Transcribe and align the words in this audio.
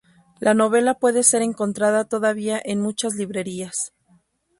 La 0.39 0.55
novela 0.55 0.95
puede 0.95 1.21
ser 1.21 1.43
encontrada 1.43 2.05
todavía 2.05 2.59
en 2.65 2.81
muchas 2.81 3.13
librerías. 3.13 3.93